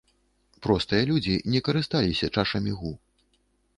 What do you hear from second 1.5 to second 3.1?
не карысталіся чашамі гу.